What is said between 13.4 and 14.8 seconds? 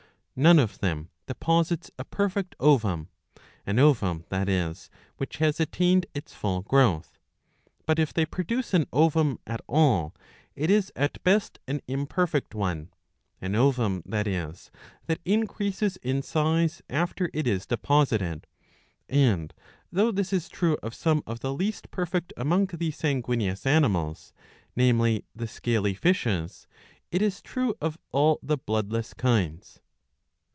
ovum, that is,